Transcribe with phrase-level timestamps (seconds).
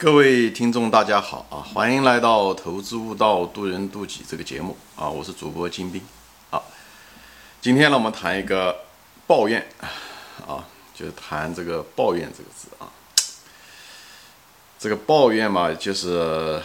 [0.00, 1.58] 各位听众，大家好啊！
[1.74, 5.10] 欢迎来到《投资悟道，渡人渡己》这个节目啊！
[5.10, 6.00] 我是主播金兵
[6.50, 6.62] 啊。
[7.60, 8.84] 今天呢，我们谈一个
[9.26, 9.66] 抱怨
[10.46, 10.64] 啊，
[10.94, 12.86] 就是谈这个抱怨这个字啊。
[14.78, 16.62] 这个抱怨嘛，就是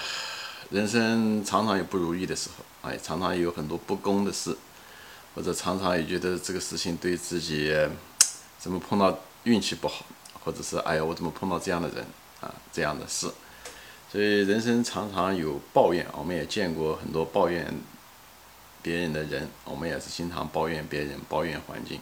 [0.69, 4.55] 人生常常有不如意的时候，哎，常常有很多不公的事，
[5.33, 7.75] 或者常常也觉得这个事情对自己
[8.59, 10.05] 怎么碰到运气不好，
[10.43, 12.05] 或者是哎呀，我怎么碰到这样的人？
[12.43, 13.31] 啊，这样的事，
[14.11, 17.73] 所以人生常常有抱怨，我们也见过很多抱怨
[18.81, 22.01] 别人的人，我们也是经常抱怨别人，抱怨环境。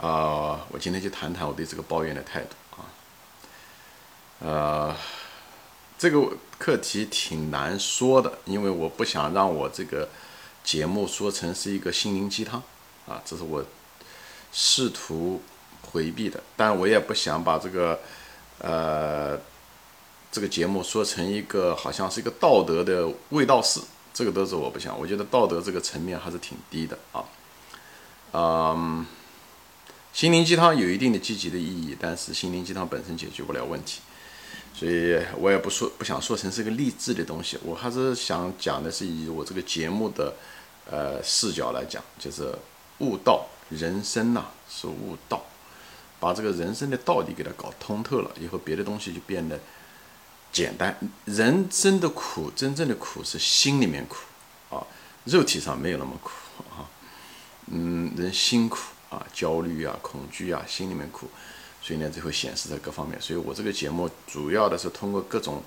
[0.00, 2.86] 啊，我今天就谈谈我对这个抱怨的态度啊。
[4.38, 4.96] 呃，
[5.98, 10.08] 这个课题挺难说的，因为我不想让我这个
[10.62, 12.62] 节目说成是一个心灵鸡汤
[13.08, 13.64] 啊，这是我
[14.52, 15.42] 试图
[15.90, 17.98] 回避的，但我也不想把这个。
[18.60, 19.38] 呃，
[20.30, 23.80] 这个节目说成一个好像是一个道德的味道士，
[24.12, 24.98] 这个都是我不想。
[24.98, 27.24] 我觉得道德这个层面还是挺低的啊。
[28.32, 29.06] 嗯，
[30.12, 34.00] 心灵鸡汤有一定的积极的意义，但是心灵鸡汤本身解决不了问题，
[34.74, 37.58] 所以我也不说不想说成是个励志的东西。
[37.64, 40.34] 我还是想讲的是以我这个节目的
[40.88, 42.54] 呃视角来讲，就是
[42.98, 45.42] 悟道人生呐，是悟道。
[46.20, 49.58] 把这个人生的道理给它搞通透了以后，别的东西就变得
[50.52, 50.96] 简单。
[51.24, 54.16] 人生的苦，真正的苦是心里面苦
[54.68, 54.86] 啊，
[55.24, 56.30] 肉体上没有那么苦
[56.70, 56.84] 啊。
[57.72, 61.28] 嗯，人辛苦啊，焦虑啊，恐惧啊，心里面苦，
[61.80, 63.20] 所以呢，最后显示在各方面。
[63.20, 65.62] 所以我这个节目主要的是通过各种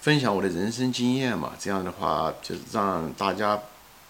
[0.00, 3.60] 分享我的人生经验嘛，这样的话就让大家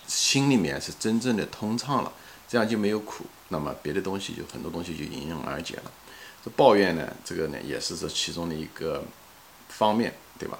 [0.06, 2.12] 心里面是真正的通畅了，
[2.48, 3.26] 这样就没有苦。
[3.52, 5.92] 那么别的东西就很多东西就迎刃而解了。
[6.42, 9.04] 这抱怨呢，这个呢也是这其中的一个
[9.68, 10.58] 方面，对吧？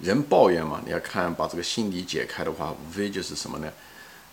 [0.00, 3.70] 人抱怨嘛，你要看把这个心理解开的话，无非就是什么呢？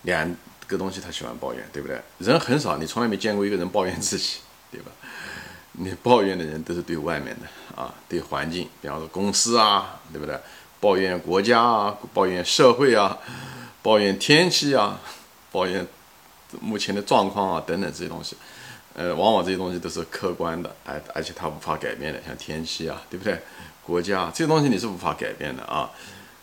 [0.03, 0.35] 两
[0.65, 2.01] 个东西他喜欢抱怨，对不对？
[2.17, 4.37] 人很少，你从来没见过一个人抱怨自己，
[4.71, 4.89] 对吧？
[5.73, 7.45] 你抱怨的人都是对外面的
[7.79, 10.39] 啊，对环境，比方说公司啊，对不对？
[10.79, 13.19] 抱怨国家啊，抱怨社会啊，
[13.83, 14.99] 抱怨天气啊，
[15.51, 15.85] 抱怨。
[16.59, 18.35] 目前的状况啊，等等这些东西，
[18.95, 23.39] 呃，往往这些东西都是客观的，而，而且它无法改变的，像天气啊，对不对？
[23.85, 25.89] 国家这些东西你是无法改变的啊。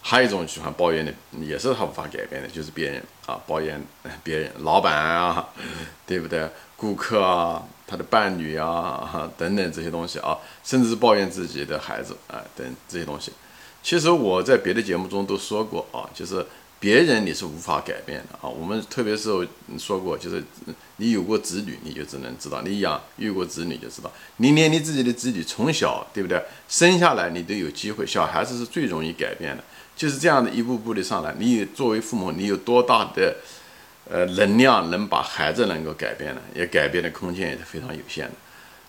[0.00, 3.84] 还有一种喜欢抱怨的，也是他无法改变的，就是别人啊，抱怨
[4.22, 5.48] 别人，老板啊，
[6.06, 6.48] 对不对？
[6.76, 13.32] 顾客啊，他的伴侣啊， 等等这些东西啊，甚至是抱怨自己的孩子啊，等这些东西。
[13.82, 16.46] 其实我在别的节目中都说过啊，就是。
[16.78, 18.48] 别人你是无法改变的啊！
[18.48, 19.30] 我们特别是
[19.78, 20.44] 说过，就是
[20.98, 24.12] 你有过子女，你就只能知道；你养育过子女，就知道。
[24.36, 26.40] 你连你自己的子女从小，对不对？
[26.68, 28.06] 生下来你都有机会。
[28.06, 29.64] 小孩子是最容易改变的，
[29.96, 31.34] 就是这样的一步步的上来。
[31.38, 33.36] 你作为父母，你有多大的
[34.10, 36.40] 呃能量能把孩子能够改变呢？
[36.54, 38.34] 也改变的空间也是非常有限的，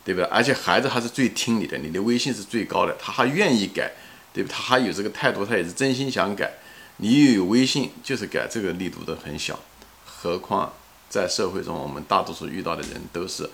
[0.04, 0.26] 对不对？
[0.26, 3.90] 而且孩子还是最听你的，你的威信是最高的，他还愿意改，
[4.34, 4.52] 对不？
[4.52, 6.52] 他还有这个态度，他也是真心想改。
[6.98, 9.60] 你又有微信，就是改这个力度都很小，
[10.04, 10.74] 何况
[11.08, 13.48] 在社会中，我们大多数遇到的人都是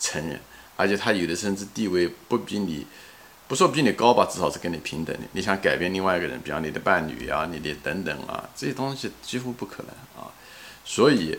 [0.00, 0.40] 成人，
[0.76, 2.84] 而且他有的甚至地位不比你，
[3.46, 5.22] 不说比你高吧，至少是跟你平等的。
[5.32, 10.30] 你想改变另外一个人，比方你的伴侣啊，你的等等啊，这些东西几乎不可能啊。
[10.84, 11.38] 所以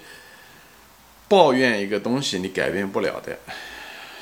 [1.27, 3.37] 抱怨一个东西你改变不了的，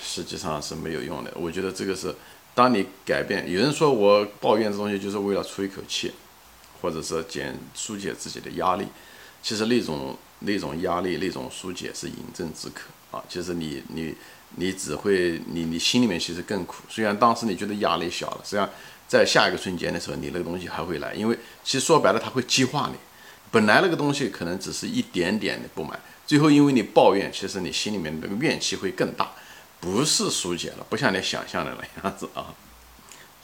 [0.01, 1.31] 实际上是没有用的。
[1.35, 2.15] 我觉得这个是，
[2.55, 6.11] 当你改变，有人说我抱怨这东西就是为了出一口气。
[6.81, 8.87] 或者是减疏解自己的压力，
[9.41, 13.23] 其实那种那种压力那种疏解是饮鸩止渴啊。
[13.29, 14.15] 其实你你
[14.55, 16.83] 你只会你你心里面其实更苦。
[16.89, 18.69] 虽然当时你觉得压力小了，实际上
[19.07, 21.13] 在下一个瞬间的时候，你那个东西还会来。
[21.13, 22.97] 因为其实说白了，它会激化你。
[23.49, 29.31] 本来那个东西可能只是一点点的不满，最后因为你抱怨，其实你心里面那个怨气会更大，
[29.79, 32.53] 不是疏解了，不像你想象的那样子啊。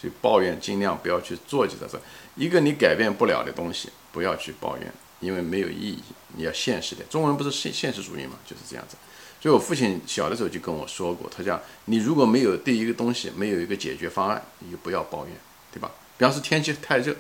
[0.03, 1.97] 所以抱怨尽量不要去做，就在这。
[2.35, 4.91] 一个你改变不了的东西，不要去抱怨，
[5.21, 6.03] 因为没有意义。
[6.35, 7.07] 你要现实点。
[7.09, 8.97] 中国人不是现现实主义嘛，就是这样子。
[9.39, 15.33] 所以我父亲小的时候就跟我说过，他讲你如果没有对一个东西没有一个解决方案，你就不要抱怨，
[15.71, 15.89] 对吧？
[16.17, 17.15] 比方说天气太热，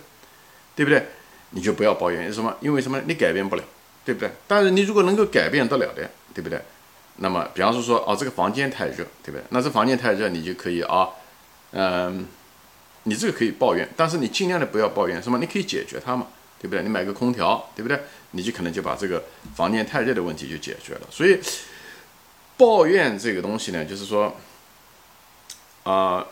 [0.75, 1.05] 对不对？
[1.51, 2.53] 你就不要抱怨，为什么？
[2.59, 3.01] 因为什么？
[3.07, 3.63] 你改变不了，
[4.03, 4.29] 对不对？
[4.45, 6.59] 但是你如果能够改变得了的，对不对？
[7.17, 9.43] 那么，比方说说哦，这个房间太热，对不对？
[9.49, 11.07] 那这房间太热，你就可以啊，
[11.71, 12.25] 嗯。
[13.03, 15.37] 你这个可以抱怨，但是你尽量的不要抱怨，什么？
[15.37, 16.27] 你可以解决它嘛，
[16.59, 16.81] 对不对？
[16.83, 17.99] 你买个空调，对不对？
[18.31, 19.23] 你就可能就把这个
[19.55, 21.01] 房间太热的问题就解决了。
[21.11, 21.39] 所以，
[22.57, 24.35] 抱怨这个东西呢，就是说，
[25.83, 26.25] 啊，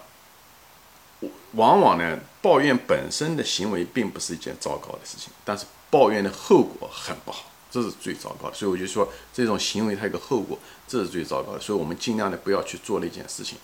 [1.53, 8.55] 往往呢，抱怨本身的行为并不是一件糟糕的事情，但是抱怨的后果很不好，这是最糟糕的。
[8.55, 10.57] 所以我就说，这种行为它有个后果，
[10.87, 11.59] 这是最糟糕的。
[11.59, 13.57] 所以我们尽量的不要去做那件事情，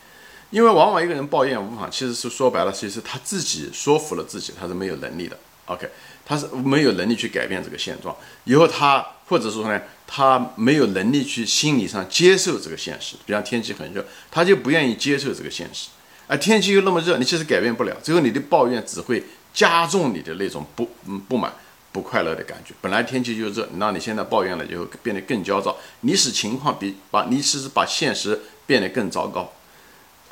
[0.49, 5.37] 因为往往一个人抱怨无妨，其实是说白了，其实他自己说服了自己，他是没有能力的。
[5.65, 5.89] OK，
[6.25, 8.15] 他是没有能力去改变这个现状，
[8.45, 13.17] 以后他或者说呢，他没有能力去心理上接受这个现实。
[13.25, 15.89] 比方天气很热，他就不愿意接受这个现实。
[16.27, 19.21] 而天气又那么热，你其实改变不了，最后你的抱怨只会
[19.53, 21.53] 加重你的那种不嗯不满、
[21.91, 22.73] 不快乐的感觉。
[22.79, 29.51] 本来天气就热，那你现在抱怨了，就会变得更焦躁，你使情况比把你其实把现实变得更糟糕，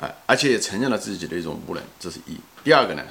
[0.00, 2.36] 哎，而且也承认了自己的一种无能，这是一。
[2.62, 3.02] 第二个呢？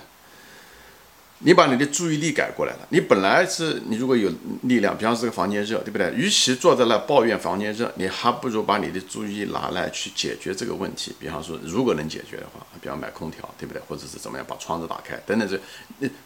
[1.39, 2.87] 你把你的注意力改过来了。
[2.89, 4.31] 你本来是你如果有
[4.63, 6.09] 力量，比方说这个房间热，对不对？
[6.13, 11.13] 与其坐在那抱怨房间热，你还不如把你的注意拿来去解决这个问题。
[11.19, 13.81] 比方说，如果能解决的话，比方买空调，对不对？
[13.85, 15.59] 或者是怎么样把窗子打开等等这。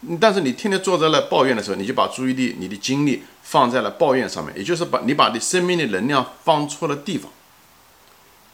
[0.02, 7.32] 你但是你天天坐在那抱怨的时候，你就把注意力、你的精力放在了抱怨上面，也就是把你把你生命的能量放错了地方，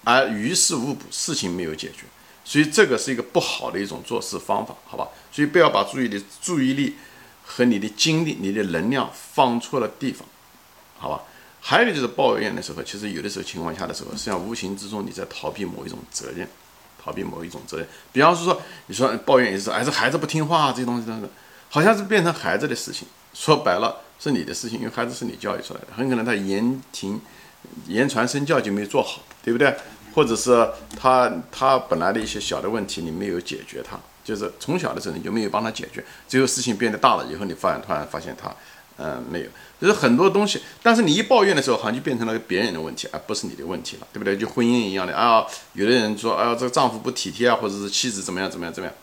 [0.06, 2.06] 而于事无补，事情没有解决。
[2.46, 5.10] 所以这个是一个不好的一种做事方法，好吧？
[5.31, 6.96] 所以不要把注意力、注意力
[7.44, 10.25] 和你的精力、你的能量放错了地方，
[10.98, 11.24] 好吧？
[11.60, 16.48] 还有就是抱怨的时候，其实有的时候情况下的时候，实际上无形之中你在逃避某一种责任，
[17.04, 17.88] 逃避某一种责任。
[18.13, 21.28] 比方说，你说抱怨也是，哎，这孩子不听话，这些东西，等等，
[21.68, 23.08] 好像是变成孩子的事情。
[23.34, 27.19] 说白了是你的事情，因为孩子是你教育出来的，很可能他言听、
[27.88, 29.73] 言传身教就没有做好，对不对？
[30.13, 30.65] 或者是
[30.97, 38.50] 他他本来的一些小的问题你没有解决，他就是从小的时候你就没有帮他解决，最后事情变得大了以后，你发现突然发现他，
[38.97, 39.45] 嗯，没有，
[39.81, 44.38] 就是很多东西，但是你一抱怨的时候，好像就变成了别人的问题，而不是你的问题了，对不对？
[44.38, 48.95] 就婚姻一样的啊，有的人说，啊，这个丈夫不体贴啊，或者是妻子怎么样怎么样怎么样，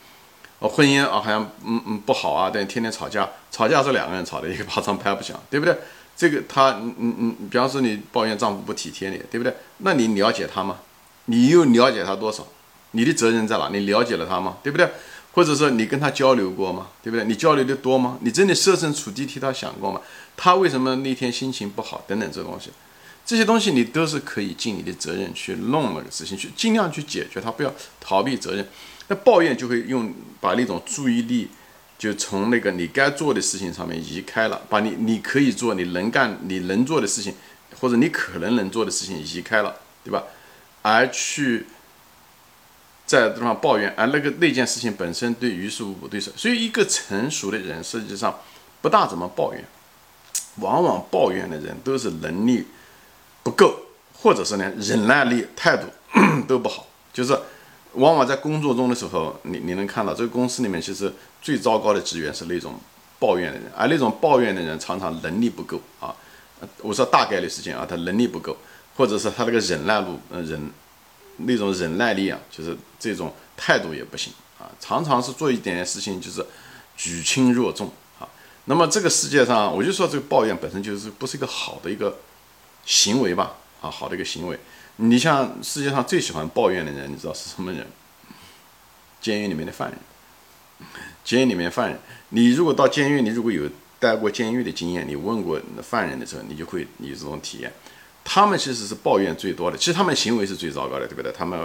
[0.61, 5.77] 哦，婚姻啊好像嗯嗯不好啊，但天天吵架，吵架是两个人吵的，一个巴掌拍不响，对不对？
[6.17, 9.55] 这个他嗯嗯嗯，比方说你抱怨丈夫不体贴你，对不对？
[9.79, 10.79] 那你了解他吗？
[11.27, 12.47] 你又了解他多少？
[12.93, 13.69] 你的责任在哪？
[13.71, 14.59] 你了解了他吗？
[14.63, 14.89] 对不对？
[15.33, 16.89] 或者说你跟他交流过吗？
[17.03, 17.25] 对不对？
[17.25, 18.19] 你交流的多吗？
[18.21, 20.01] 你真的设身处地替他想过吗？
[20.37, 22.05] 他为什么那天心情不好？
[22.07, 22.71] 等等这东西，
[23.25, 28.69] 这些东西你都是可以尽你的责任去弄那个事情，去尽量去解决他，不要逃避责任。
[29.09, 31.49] 那抱怨就会用把那种注意力
[32.03, 37.33] 就从那个你该做的事情上面移开了，把你你可以做、你能干、你能做的事情，
[37.81, 40.25] 或者你可能能做的事情移开了，对吧？
[40.83, 41.65] 而去
[43.07, 48.37] 在地方抱怨，而那个那件事情本身对于事无补，对手，所以一个成熟的人实际上
[48.81, 49.65] 不大怎么抱怨，
[50.57, 52.67] 往往抱怨的人都是能力
[53.45, 53.77] 不够，
[54.13, 55.87] 或者是呢忍耐力态度
[56.49, 57.39] 都不好，就是
[57.95, 62.75] 往往在工作中的时候，你你能看到这个公司里面其实最糟糕的职员是那种
[63.19, 66.15] 抱怨的人，而那种抱怨的人常常能力不够啊，
[66.79, 68.57] 我说大概率事件啊，他能力不够。
[68.95, 70.71] 或者是他那个忍耐度，呃，忍
[71.39, 74.31] 那种忍耐力啊，就是这种态度也不行
[74.61, 76.45] 啊，常常是做一点事情就是
[76.95, 77.91] 举轻若重
[78.21, 78.29] 啊。
[78.67, 82.19] 那么这个世界上，我就说这个抱怨本身就是不是一个好的一个
[82.85, 83.55] 行为吧？
[83.81, 84.61] 啊，好的一个行为。
[85.03, 87.85] 你像世界上最喜欢抱怨的人，你知道是什么人？
[89.21, 89.99] 监狱里面的犯人。
[91.25, 91.99] 监狱里面犯人，
[92.29, 97.73] 你如果到监狱，你如果有待过监狱的经验，你问过犯人的时候，你就会有这种体验。
[98.23, 101.33] 他们其实是抱怨最多的，其实他们行为是最糟糕的，对不对？
[101.33, 101.59] 他们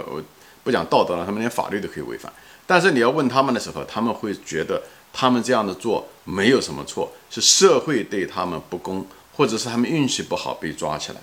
[0.64, 2.32] 不讲道德了，他们连法律都可以违反。
[2.66, 11.20] 但是你要问他们的时候，他们会觉得他们这样的做没有什么错，是社会对他们不公，或者是他们运气不好被抓起来。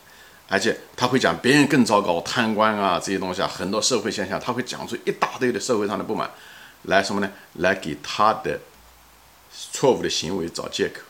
[0.47, 6.29] 而且他会讲别人更糟糕，贪官啊这些东西啊，很多社会现象，他会讲出一大堆的社会上的不满，
[6.83, 7.29] 来什么呢？
[7.53, 8.59] 来给他的
[9.71, 11.01] 错误的行为找借口。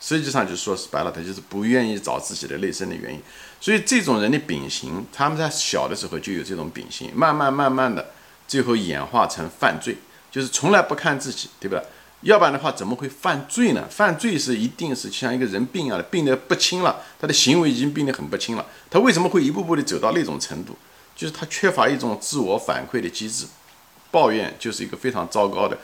[0.00, 3.22] 实际上就说白了，他就是不愿意找自己的内生的原因。
[3.60, 8.04] 所以这种人的秉性，他们在小的时候就有这种秉性，慢慢慢慢的，
[8.48, 9.96] 最后演化成犯罪，
[10.28, 11.80] 就是从来不看自己，对吧？
[12.22, 13.86] 要不然的话，怎么会犯罪呢？
[13.90, 18.66] 犯罪是一定是像一个人病一样的，病得不轻了，他的行为已经病得很不轻了。
[18.90, 20.76] 他为什么会一步步的走到那种程度？
[21.14, 23.46] 就是他缺乏一种自我反馈的机制，
[24.10, 25.76] 抱怨就是一个非常糟糕的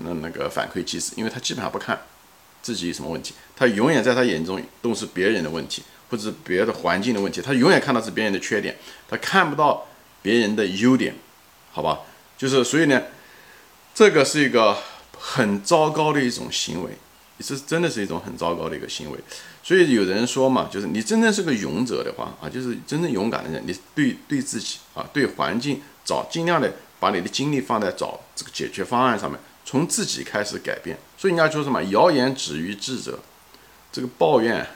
[0.00, 2.00] 那那个反馈机制，因为他基本上不看
[2.62, 5.82] 自己有什么问题，他永远在他眼中都是别人的问题。
[6.10, 8.76] 或者别的环境的问题，他永远看到是别人的缺点，
[9.08, 9.84] 他看不到
[10.22, 11.16] 别人的优点，
[11.72, 12.00] 好吧？
[12.36, 13.02] 就是所以呢，
[13.92, 14.76] 这个是一个
[15.26, 16.90] 很糟糕的一种行为，
[17.40, 19.18] 是真的是一种很糟糕的一个行为。
[19.62, 30.98] 所以有人说嘛，就是你真正是个勇者的话啊，就是真正勇敢的人，你对对自己啊，对环境找尽量的把你的精力放在找这个解决方案上面，从自己开始改变。
[31.16, 33.18] 所以人家说什么谣言止于智者，
[33.90, 34.66] 这个抱怨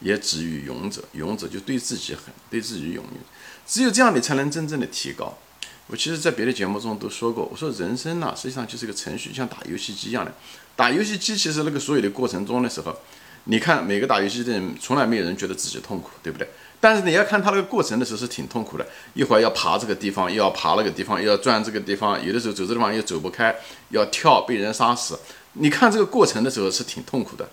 [0.00, 1.04] 也止于勇者。
[1.12, 3.18] 勇者就对自己狠，对自己勇于，
[3.64, 5.38] 只有这样你才能真正的提高。
[5.86, 10.32] 我其实，在别的节目中都说过，我说人生呢，实际上就是个程序，像打游戏机一样的。
[10.74, 12.96] 打游戏机其实那个所有的过程中的时候，
[13.44, 16.48] 你看每个打游戏的人，从来没有人觉得自己痛苦，对不对？
[16.80, 23.54] 但是你要看他那个过程的时候是挺痛苦的，一会儿要爬这个地方，又要爬那个地方，又要转这个地方，有的时候走这地方又走不开，
[23.90, 25.18] 要跳被人杀死。
[25.52, 27.48] 你看这个过程的时候是挺痛苦的，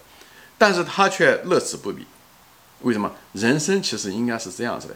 [0.58, 2.06] 但是他却乐此不疲。
[2.82, 3.12] 为什么？
[3.34, 4.96] 人生其实应该是这样子的。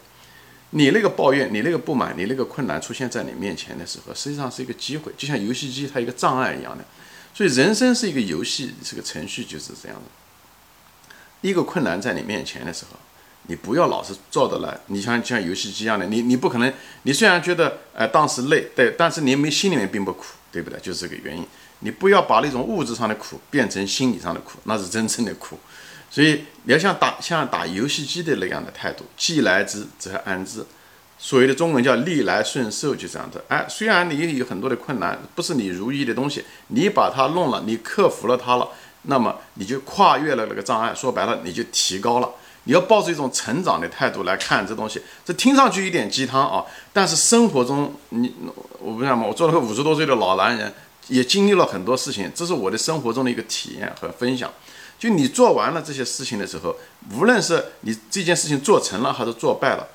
[0.78, 6.84] 你那个抱怨，你那个不满，你那个困难出现在你面前的时候，实际上是一个机会，就像游戏机它一个障碍一样的。
[7.34, 10.04] 所以人生是一个游戏，是个程序，就是这样的。
[11.40, 13.00] 一个困难在你面前的时候，
[13.44, 14.78] 你不要老是照着来。
[14.88, 20.78] 你像像游戏机一样的，你你不可能，你虽然觉得哎当时累，对，但是你没心里面并不苦，对不对？
[20.82, 21.48] 就是这个原因。
[21.80, 25.58] 你不要把那种物质上的苦变成心理上的苦，那是真正的苦。
[26.10, 30.66] 所以你要像打像打游戏机的那样的态度，既来之则安之。
[31.18, 33.42] 所谓的中文叫逆来顺受，就这样子。
[33.48, 38.68] 哎，虽然你有很多的困难，不是你如意的东西，你把它弄了，你克服了它了，
[39.04, 40.94] 那么你就跨越了那个障碍。
[40.94, 42.30] 说白了，你就提高了。
[42.66, 45.02] 你要抱着一种成长的态度来看这东西。
[45.24, 48.34] 这听上去有点鸡汤啊，但是生活中你
[48.80, 50.74] 我不知道嘛，我做了个五十多岁的老男人，
[51.08, 54.52] 也经历了很多事情，这是我的生活中的一个体验和分享。
[54.98, 56.76] 就你做完了这些事情的时候，
[57.14, 59.88] 无论是你这件事情做成了还是做败了，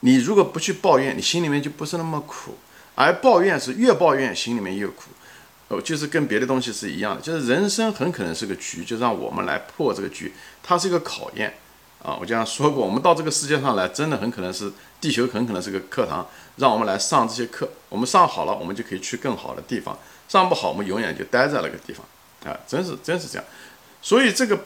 [0.00, 2.52] 你如果不去抱怨，你心里面就不是那么苦；
[2.94, 5.10] 而抱怨是越抱怨心里面越苦。
[5.68, 11.52] 哦，就是跟别的东西是一样的，就是人生很可能是个局，就让我们来破这个局，它是一个考验
[12.02, 12.16] 啊。
[12.18, 17.68] 我经常说过，我们到这个世界上来，真的很可能是地球，很可能是个课堂，让我们来上这些课。
[17.90, 19.94] 我们上好了，我们就可以去更好的地方；
[20.26, 22.06] 上不好，我们永远就待在那个地方
[22.50, 22.58] 啊！
[22.66, 23.44] 真是，真是这样。
[24.00, 24.58] 所以这个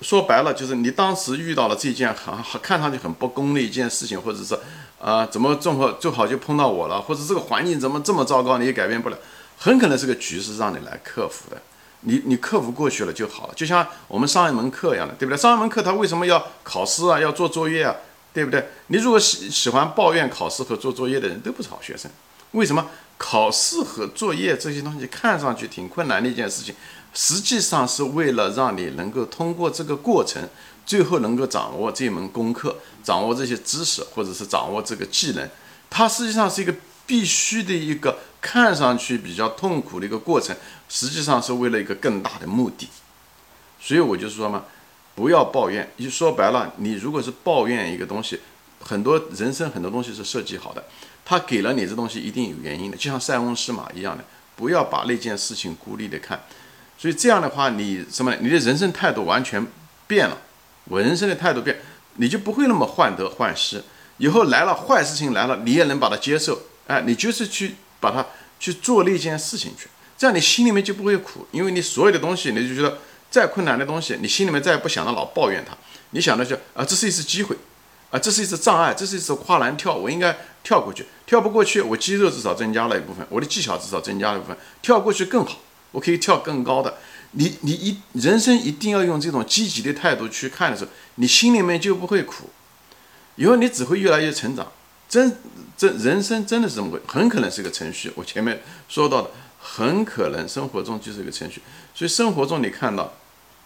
[0.00, 4.56] 说白了，就是你当时遇到了这件很很看上去很不公的一件事情，或者是
[5.00, 9.18] 啊，怎么正好正好就碰到我了，或者这个环境怎么这么糟糕，你也改变不了，
[9.56, 11.60] 很可能是个局势让你来克服的。
[12.02, 15.36] 你你克服过去了就好了，就像我们上一门课一样的，对不对？
[15.36, 17.96] 上一门课他为什么要考试啊，要做作业啊，
[18.32, 18.68] 对不对？
[18.86, 22.08] 你如果喜喜欢抱怨考试和做作业的人都不是好学生，
[22.52, 22.86] 为什么？
[23.20, 26.72] 考试和作业这些东西看上去挺困难的一件事情。
[27.20, 30.40] 实际上是为了让你能够通过这个过程，
[30.86, 35.50] 最后能够掌握这门功课，掌握这些知识，或者是掌握这个技能。
[35.90, 36.72] 它实际上是一个
[37.08, 40.54] 必须的一个看上去比较痛苦的一个过程，
[40.88, 42.88] 实际上是为了一个更大的目的。
[43.80, 44.66] 所以我就说嘛，
[45.16, 45.92] 不要抱怨。
[45.98, 48.38] 就说白了，你如果是抱怨一个东西，
[48.78, 50.84] 很多人生很多东西是设计好的，
[51.24, 54.22] 他给了你这东西一定有原因的，就像塞翁失马一样的，
[54.54, 56.40] 不要把那件事情孤立的看。
[56.98, 58.34] 所以这样的话，你什么？
[58.40, 59.64] 你的人生态度完全
[60.08, 60.36] 变了。
[60.84, 61.78] 我人生的态度变，
[62.16, 63.84] 你就不会那么患得患失。
[64.16, 66.60] 以后来了坏事情来了，你也能把它接受。
[66.88, 68.26] 哎，你就是去把它
[68.58, 69.86] 去做那件事情去，
[70.16, 72.98] 这样你心里面就不会苦，因为你所有的东西，你就觉得
[73.30, 75.76] 再困难的东西，你心里面再也不想着老抱怨它。
[76.10, 77.54] 你想的就啊，这是一次机会，
[78.10, 81.06] 啊，这是一次障碍，这是一次跨栏跳，我应该跳过去。
[81.26, 85.58] 跳不过去，我肌肉至少增加了一部分，我的技巧至少增加了一部分，跳过去更好。
[85.92, 86.98] 我可以跳更高的，
[87.32, 92.50] 你你一人生一定要用这种积极的态度去看的时候，你心里面就不会苦，
[93.36, 94.70] 以后你只会越来越成长。
[95.08, 95.38] 真
[95.74, 98.12] 真人生真的是这么回很可能是个程序。
[98.14, 101.62] 我前面说到的，很可能生活中就是一个程序。
[101.94, 103.14] 所以生活中你看到，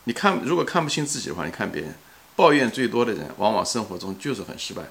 [0.04, 1.94] 你看如果看不清自己的话，你看别人
[2.36, 4.84] 抱怨最多的人，往往生活中就是很失败。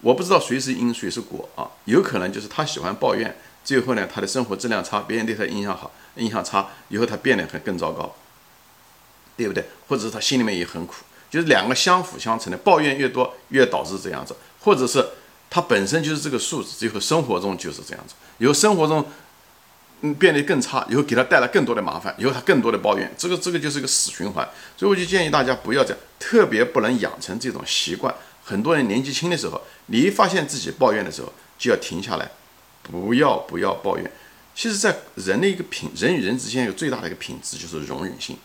[0.00, 3.36] 我不知道谁是因谁是果啊，有可能就是他喜欢抱怨。
[3.64, 8.14] 最后呢，他的生活质量差，别人对他印象好，印象差，以后他变得很更糟糕，
[9.36, 9.64] 对不对？
[9.86, 10.94] 或者是他心里面也很苦，
[11.30, 15.06] 就是两个相辅相成的，抱怨越多，越导致这样子，或者是
[15.50, 19.04] 他本身就是这个素质，最后生活中就是这样子，以后生活中
[20.00, 24.48] 嗯变得更差，以后给他带来更多的麻烦，以后他更多的抱怨，这个这个就是一个死循环。
[24.76, 28.14] 所以我就建议大家不要这样，特别不能养成这种习惯。
[28.44, 32.30] 很多人年纪轻的时候，你一发现自己抱怨的时候，就要停下来。
[32.90, 34.10] 不要不要抱怨，
[34.54, 38.36] 其实，在人的一个品，人与人之间有最大的一个品质就是容忍性，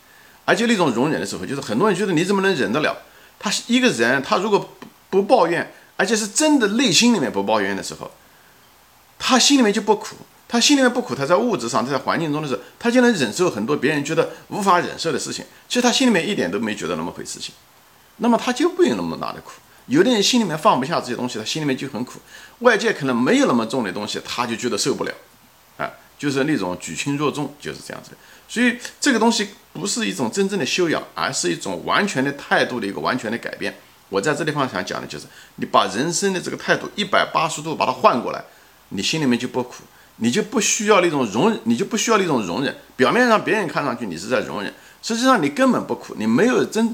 [0.46, 2.96] 而且那种容忍的时候，就是很多人觉得你怎么能忍得了？
[3.40, 8.12] 他一个人，他如果不不抱怨，而且是真的内心里面不抱怨的时候，
[9.18, 15.46] 他心里面就不苦，他心里面不苦，他在物质上，他在环境中的时候，他就能忍受很多别人觉得无法忍受的事情。
[15.68, 17.56] 其实他心里面一点都没觉得那么回事情，
[18.18, 19.54] 那么他就不有那么大的苦。
[19.88, 22.20] 有的人心里面放不下这些东西，他心里面就很苦。
[22.60, 25.12] 外界可能没有那么重的东西，他就觉得受不了，
[25.78, 28.12] 啊，就是那种举轻若重，就是这样子。
[28.48, 33.76] 所以这个东西不是一种真正的修养，而是一种完全的态度的一个完全的改变。
[34.10, 35.26] 我在这地方想讲的就是，
[35.56, 38.44] 你把人生的这个态度一百八十度把它换过来，
[38.90, 39.84] 你心里面就不苦，
[40.18, 42.76] 你就不需要那种容，你就不需要那种容忍。
[42.96, 44.72] 表面上别人看上去你是在容忍，
[45.02, 46.94] 实际上你根本不苦，你没有真，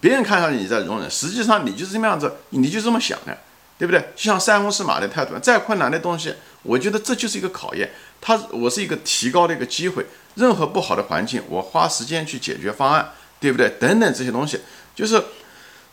[0.00, 3.36] 别人看上去你在容忍，实际上你就是这么样子，你就这么想的。
[3.78, 4.00] 对不对？
[4.16, 7.88] 就像塞翁失马的态度，再困难的东西，我觉得这就是一个考验。
[8.20, 10.04] 它，我是一个提高的一个机会。
[10.34, 13.70] 任何不好的环境，我花时间去解决方案，对不对？
[13.78, 14.58] 等等这些东西，
[14.96, 15.22] 就是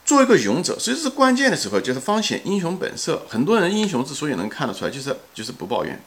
[0.04, 0.76] 做一个勇者。
[0.80, 3.24] 所以是关键的时候，就是方显英雄本色。
[3.30, 6.02] 很多人英雄之所以能看得出来，就是就是不抱怨，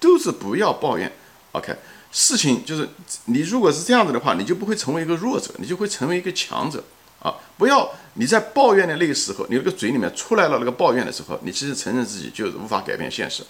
[0.00, 1.12] 都是不要抱怨。
[1.52, 1.76] OK，
[2.12, 2.88] 事情就是
[3.24, 6.84] 你如果是这样子的话，你就不会成为一个弱者，你就会成为一个强者。
[7.20, 13.44] 啊，不要你在抱怨的那个时候，你那个嘴里面出来了那个抱怨的时候，你其实承认自己就是无法改变现实。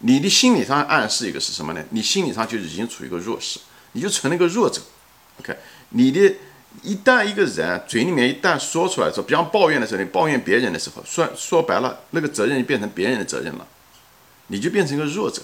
[0.00, 1.82] 你的心理上暗示一个是什么呢？
[1.90, 3.58] 你心理上就已经处于一个弱势，
[3.92, 4.82] 你就成了一个弱者。
[5.40, 5.56] OK，
[5.90, 6.34] 你的
[6.82, 13.66] 一旦一个人嘴里面一旦说出来说，比方抱怨的时候，你抱怨别人的时候，说说白了，那个责任就变成别人的责任了，
[14.48, 15.40] 你就变成一个弱者，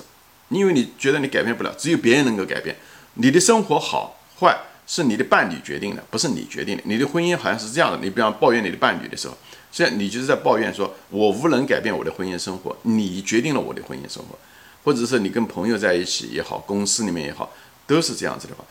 [0.51, 2.77] 因为你觉得你改变不了，只有别人能够改变
[3.15, 4.57] 你的生活好坏。
[4.87, 6.83] 是你的伴侣决定的，不是你决定的。
[6.85, 9.39] 你的婚姻好像是这样的，你比方抱怨你的伴侣的时候，
[9.71, 14.37] 现在你就是在抱怨说，我无能改变我的婚姻生活，你决定了我的婚姻生活，
[14.83, 17.53] 或者是你跟朋友在一起也好，公司里面也好，
[17.87, 18.65] 都是这样子的话，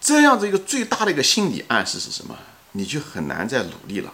[0.00, 2.38] 这样子一个最大的一个心理暗示是什么？
[2.70, 4.12] 你就很难再努力了，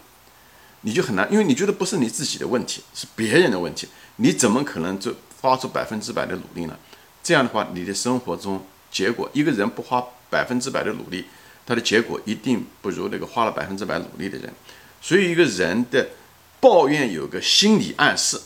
[0.81, 6.79] 你就很难，因为你觉得不是你自己的问题，是别人的问题，你怎么可能就花出百分之百的努力呢？
[7.23, 11.25] 这样的话，你的生活中结果，一个人不花百分之百的努力。
[11.65, 14.53] 他的结果一定不如那个花了百分之百努力的人，
[15.01, 16.09] 所以一个人的
[16.59, 18.37] 抱怨有个心理暗示，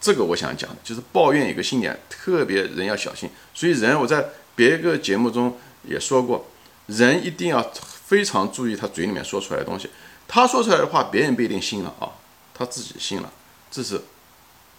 [0.00, 3.30] 这个我想讲的就是抱怨有个心理，特别人要小心。
[3.54, 4.26] 所以人我在
[4.56, 6.44] 别个节目中也说过，
[6.86, 7.62] 人一定要
[8.04, 9.88] 非常注意他嘴里面说出来的东西，
[10.26, 12.10] 他说出来的话别人不一定信了啊，
[12.52, 13.32] 他自己信了，
[13.70, 14.00] 这是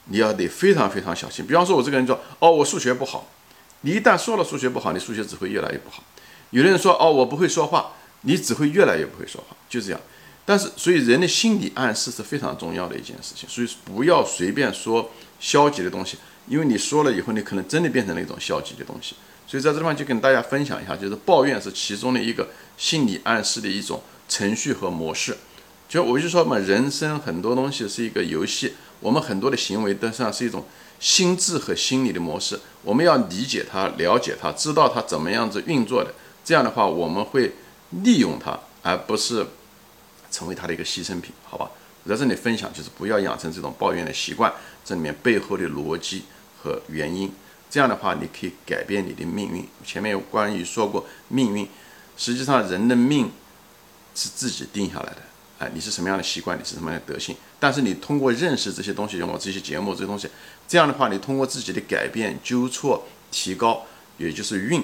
[0.06, 1.48] 你要得非常非常小心。
[1.48, 3.26] 比方说，我这个人说哦，我数学不好，
[3.86, 6.04] 你一旦说了数学不好，你数学只会越来越不好。
[6.50, 10.02] 有的人说哦，我不会说话，你只会越来越不会说话，就这样。
[10.44, 16.18] 但是，所以人的心理暗示是非常重要的一件事情，所以不要随便说消极的东西，
[16.48, 19.16] 因为你说了以后，你可能真的变成了一种消极的东西。
[19.46, 25.38] 所以在这地方就跟大家分享一下，就是抱怨是其中的一个心理暗示的一种程序和模式。
[25.88, 30.66] 就我就说嘛，人生很多东西是一个游戏，我们很多的行为都上是一种
[31.00, 36.14] 心智和心理的模式，我们要理解它、了解它，知道它怎么样子运作的。
[36.44, 37.54] 这样的话，我们会
[38.04, 39.46] 利用它，而不是
[40.32, 41.70] 成为它的一个牺牲品，好吧？
[42.04, 44.54] 我在这里分享，就是不要养成这种抱怨的习惯，
[44.84, 46.26] 这里面背后的逻辑
[46.62, 47.32] 和原因。
[47.70, 49.68] 这样的话，你可以改变你的命运。
[49.84, 51.68] 前面关于说过，命运
[52.16, 53.32] 实际上人的命
[54.14, 55.18] 是自己定下来的。
[55.58, 57.36] 哎，你是什么样的习惯，你是什么样的德性？
[57.66, 60.30] 但是你通过认识这些东西，用我这些节目这些东西，
[60.68, 63.82] 这样的话，你通过自己的改变、纠错、提高，
[64.20, 64.84] 也就是运。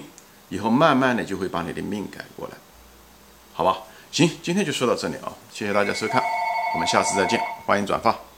[0.50, 2.58] 以后慢慢的就会把你的命改过来，
[3.54, 3.84] 好吧？
[4.12, 6.20] 行，今天就说到这里啊，谢谢大家收看，
[6.74, 8.31] 我们下次再见，欢迎转发。